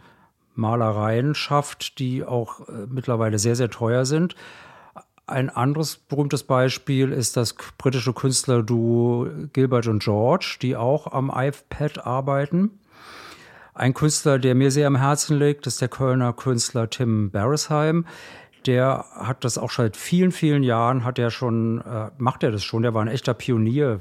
Malereien 0.55 1.35
schafft, 1.35 1.99
die 1.99 2.25
auch 2.25 2.69
äh, 2.69 2.87
mittlerweile 2.89 3.39
sehr, 3.39 3.57
sehr 3.57 3.71
teuer 3.71 4.05
sind. 4.05 4.35
Ein 5.27 5.51
anderes 5.51 5.97
berühmtes 5.97 6.43
Beispiel 6.43 7.13
ist 7.13 7.37
das 7.37 7.55
britische 7.79 8.13
Künstlerduo 8.13 9.29
Gilbert 9.53 9.87
und 9.87 10.03
George, 10.03 10.59
die 10.61 10.77
auch 10.77 11.13
am 11.13 11.33
iPad 11.35 12.05
arbeiten. 12.05 12.81
Ein 13.75 13.95
Künstler, 13.95 14.39
der 14.39 14.55
mir 14.55 14.71
sehr 14.71 14.87
am 14.87 14.97
Herzen 14.97 15.39
liegt, 15.39 15.67
ist 15.67 15.81
der 15.81 15.89
Kölner 15.89 16.33
Künstler 16.33 16.91
Tim 16.91 17.31
Beresheim. 17.31 18.05
Der 18.67 19.07
hat 19.15 19.45
das 19.45 19.59
auch 19.59 19.71
seit 19.71 19.97
vielen, 19.97 20.33
vielen 20.33 20.63
Jahren, 20.63 21.05
hat 21.05 21.19
er 21.19 21.31
schon, 21.31 21.81
äh, 21.81 22.11
macht 22.19 22.43
er 22.43 22.51
das 22.51 22.63
schon. 22.63 22.83
Der 22.83 22.93
war 22.93 23.03
ein 23.03 23.09
echter 23.09 23.35
Pionier 23.35 24.01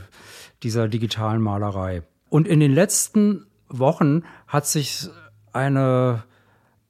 dieser 0.63 0.87
digitalen 0.87 1.41
Malerei. 1.41 2.03
Und 2.29 2.47
in 2.47 2.59
den 2.59 2.73
letzten 2.73 3.45
Wochen 3.69 4.23
hat 4.47 4.67
sich 4.67 5.09
eine 5.53 6.23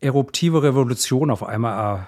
eruptive 0.02 0.64
Revolution 0.64 1.30
auf 1.32 1.44
einmal 1.44 2.08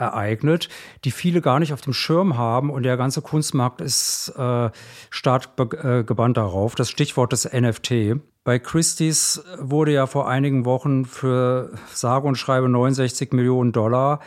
ereignet, 0.00 0.68
die 1.04 1.10
viele 1.10 1.40
gar 1.40 1.58
nicht 1.58 1.72
auf 1.72 1.80
dem 1.80 1.92
Schirm 1.92 2.36
haben 2.36 2.70
und 2.70 2.82
der 2.82 2.96
ganze 2.96 3.22
Kunstmarkt 3.22 3.80
ist 3.80 4.32
äh, 4.36 4.70
stark 5.10 5.48
äh, 5.58 6.02
gebannt 6.04 6.36
darauf. 6.36 6.74
Das 6.74 6.90
Stichwort 6.90 7.32
ist 7.32 7.52
NFT. 7.52 8.16
Bei 8.42 8.58
Christie's 8.58 9.44
wurde 9.58 9.92
ja 9.92 10.06
vor 10.06 10.28
einigen 10.28 10.64
Wochen 10.64 11.04
für 11.04 11.72
sage 11.92 12.26
und 12.26 12.36
schreibe 12.36 12.68
69 12.68 13.32
Millionen 13.32 13.72
Dollar 13.72 14.20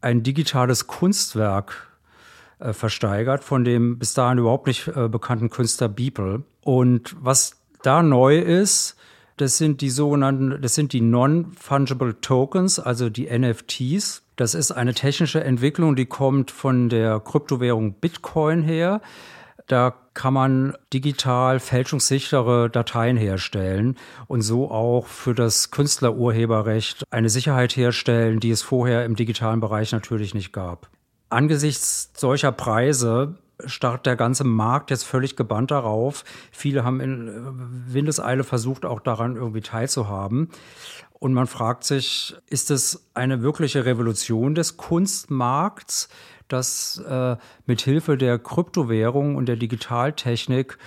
ein 0.00 0.22
digitales 0.22 0.86
Kunstwerk 0.86 1.88
äh, 2.58 2.72
versteigert 2.72 3.44
von 3.44 3.64
dem 3.64 3.98
bis 3.98 4.14
dahin 4.14 4.38
überhaupt 4.38 4.66
nicht 4.66 4.88
äh, 4.88 5.08
bekannten 5.08 5.50
Künstler 5.50 5.88
Beeple. 5.88 6.42
Und 6.62 7.16
was 7.20 7.56
da 7.82 8.02
neu 8.02 8.38
ist, 8.38 8.96
das 9.40 9.58
sind 9.58 9.80
die 9.80 9.90
sogenannten, 9.90 10.60
das 10.60 10.74
sind 10.74 10.92
die 10.92 11.00
Non-Fungible 11.00 12.20
Tokens, 12.20 12.78
also 12.78 13.08
die 13.08 13.26
NFTs. 13.26 14.22
Das 14.36 14.54
ist 14.54 14.70
eine 14.70 14.94
technische 14.94 15.42
Entwicklung, 15.42 15.96
die 15.96 16.06
kommt 16.06 16.50
von 16.50 16.88
der 16.88 17.20
Kryptowährung 17.20 17.94
Bitcoin 17.94 18.62
her. 18.62 19.00
Da 19.66 19.94
kann 20.14 20.34
man 20.34 20.74
digital 20.92 21.60
fälschungssichere 21.60 22.70
Dateien 22.70 23.16
herstellen 23.16 23.96
und 24.26 24.42
so 24.42 24.70
auch 24.70 25.06
für 25.06 25.34
das 25.34 25.70
Künstlerurheberrecht 25.70 27.04
eine 27.10 27.28
Sicherheit 27.28 27.76
herstellen, 27.76 28.40
die 28.40 28.50
es 28.50 28.62
vorher 28.62 29.04
im 29.04 29.14
digitalen 29.14 29.60
Bereich 29.60 29.92
natürlich 29.92 30.34
nicht 30.34 30.52
gab. 30.52 30.88
Angesichts 31.28 32.10
solcher 32.16 32.52
Preise 32.52 33.36
starrt 33.64 34.06
der 34.06 34.16
ganze 34.16 34.44
Markt 34.44 34.90
jetzt 34.90 35.04
völlig 35.04 35.36
gebannt 35.36 35.70
darauf. 35.70 36.24
Viele 36.52 36.84
haben 36.84 37.00
in 37.00 37.28
äh, 37.28 37.92
Windeseile 37.94 38.44
versucht, 38.44 38.84
auch 38.84 39.00
daran 39.00 39.36
irgendwie 39.36 39.60
teilzuhaben. 39.60 40.50
Und 41.12 41.34
man 41.34 41.46
fragt 41.46 41.84
sich, 41.84 42.36
ist 42.48 42.70
es 42.70 43.08
eine 43.14 43.42
wirkliche 43.42 43.84
Revolution 43.84 44.54
des 44.54 44.76
Kunstmarkts, 44.76 46.08
dass 46.46 46.98
äh, 46.98 47.36
mit 47.66 47.80
Hilfe 47.80 48.16
der 48.16 48.38
Kryptowährung 48.38 49.36
und 49.36 49.46
der 49.46 49.56
Digitaltechnik 49.56 50.78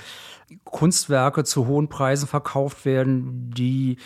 Kunstwerke 0.63 1.43
zu 1.43 1.67
hohen 1.67 1.89
Preisen 1.89 2.27
verkauft 2.27 2.85
werden, 2.85 3.51
die 3.51 3.97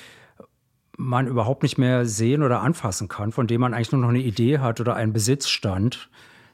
man 0.97 1.27
überhaupt 1.27 1.63
nicht 1.63 1.77
mehr 1.77 2.05
sehen 2.05 2.43
oder 2.43 2.61
anfassen 2.61 3.07
kann, 3.07 3.31
von 3.31 3.47
dem 3.47 3.61
man 3.61 3.73
eigentlich 3.73 3.91
nur 3.91 4.01
noch 4.01 4.09
eine 4.09 4.19
Idee 4.19 4.59
hat 4.59 4.79
oder 4.79 4.95
einen 4.95 5.13
Besitzstand, 5.13 6.09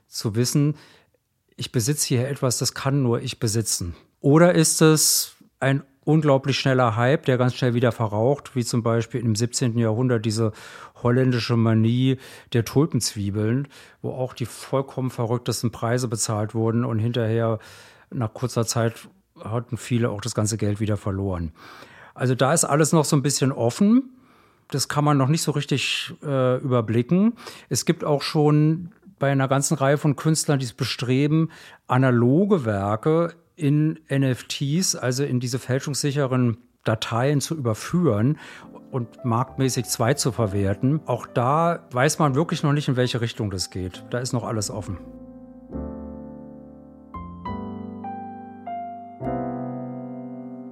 zu 0.07 0.35
wissen, 0.35 0.75
ich 1.55 1.71
besitze 1.71 2.07
hier 2.07 2.27
etwas, 2.27 2.57
das 2.57 2.73
kann 2.73 3.01
nur 3.03 3.21
ich 3.21 3.39
besitzen. 3.39 3.95
Oder 4.19 4.55
ist 4.55 4.81
es 4.81 5.35
ein 5.59 5.83
unglaublich 6.03 6.59
schneller 6.59 6.95
Hype, 6.95 7.25
der 7.25 7.37
ganz 7.37 7.55
schnell 7.55 7.73
wieder 7.73 7.91
verraucht, 7.91 8.55
wie 8.55 8.65
zum 8.65 8.83
Beispiel 8.83 9.21
im 9.21 9.35
17. 9.35 9.77
Jahrhundert 9.77 10.25
diese 10.25 10.51
holländische 11.03 11.55
Manie 11.55 12.17
der 12.53 12.65
Tulpenzwiebeln, 12.65 13.67
wo 14.01 14.11
auch 14.11 14.33
die 14.33 14.45
vollkommen 14.45 15.11
verrücktesten 15.11 15.71
Preise 15.71 16.07
bezahlt 16.07 16.55
wurden 16.55 16.85
und 16.85 16.99
hinterher 16.99 17.59
nach 18.09 18.33
kurzer 18.33 18.65
Zeit 18.65 19.07
hatten 19.39 19.77
viele 19.77 20.09
auch 20.09 20.21
das 20.21 20.35
ganze 20.35 20.57
Geld 20.57 20.79
wieder 20.79 20.97
verloren. 20.97 21.51
Also 22.13 22.35
da 22.35 22.53
ist 22.53 22.65
alles 22.65 22.91
noch 22.91 23.05
so 23.05 23.15
ein 23.15 23.21
bisschen 23.21 23.51
offen. 23.51 24.09
Das 24.69 24.87
kann 24.87 25.03
man 25.03 25.17
noch 25.17 25.27
nicht 25.27 25.41
so 25.41 25.51
richtig 25.51 26.13
äh, 26.23 26.57
überblicken. 26.57 27.33
Es 27.69 27.85
gibt 27.85 28.03
auch 28.03 28.21
schon 28.21 28.91
bei 29.21 29.31
einer 29.31 29.47
ganzen 29.47 29.75
Reihe 29.75 29.97
von 29.97 30.17
Künstlern 30.17 30.59
dieses 30.59 30.73
Bestreben, 30.73 31.51
analoge 31.87 32.65
Werke 32.65 33.35
in 33.55 33.99
NFTs, 34.09 34.95
also 34.95 35.23
in 35.23 35.39
diese 35.39 35.59
fälschungssicheren 35.59 36.57
Dateien 36.83 37.39
zu 37.39 37.55
überführen 37.55 38.39
und 38.89 39.23
marktmäßig 39.23 39.85
zwei 39.85 40.15
zu 40.15 40.31
verwerten. 40.31 41.01
Auch 41.05 41.27
da 41.27 41.87
weiß 41.91 42.17
man 42.17 42.33
wirklich 42.33 42.63
noch 42.63 42.73
nicht, 42.73 42.87
in 42.87 42.95
welche 42.95 43.21
Richtung 43.21 43.51
das 43.51 43.69
geht. 43.69 44.03
Da 44.09 44.17
ist 44.17 44.33
noch 44.33 44.43
alles 44.43 44.71
offen. 44.71 44.97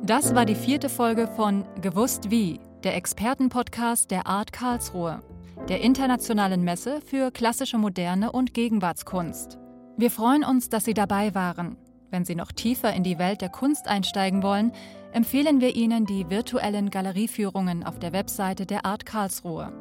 Das 0.02 0.34
war 0.34 0.46
die 0.46 0.56
vierte 0.56 0.90
Folge 0.90 1.28
von 1.28 1.66
Gewusst 1.82 2.32
wie, 2.32 2.60
der 2.84 2.96
Expertenpodcast 2.96 4.10
der 4.10 4.26
Art 4.26 4.52
Karlsruhe 4.52 5.22
der 5.70 5.82
Internationalen 5.82 6.64
Messe 6.64 7.00
für 7.00 7.30
klassische 7.30 7.78
Moderne 7.78 8.32
und 8.32 8.56
Gegenwartskunst. 8.56 9.60
Wir 9.98 10.10
freuen 10.10 10.44
uns, 10.44 10.70
dass 10.70 10.84
Sie 10.84 10.96
dabei 10.96 11.36
waren. 11.36 11.78
Wenn 12.10 12.26
Sie 12.26 12.34
noch 12.34 12.52
tiefer 12.52 12.92
in 12.92 13.04
die 13.04 13.20
Welt 13.20 13.42
der 13.42 13.50
Kunst 13.50 13.88
einsteigen 13.88 14.42
wollen, 14.42 14.72
empfehlen 15.12 15.62
wir 15.62 15.76
Ihnen 15.76 16.08
die 16.08 16.28
virtuellen 16.32 16.90
Galerieführungen 16.90 17.84
auf 17.84 18.00
der 18.00 18.14
Webseite 18.14 18.66
der 18.66 18.84
Art 18.86 19.06
Karlsruhe. 19.06 19.72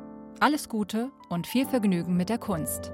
Alles 0.41 0.69
Gute 0.69 1.11
und 1.31 1.47
viel 1.47 1.67
Vergnügen 1.67 2.19
mit 2.19 2.29
der 2.29 2.39
Kunst. 2.39 2.93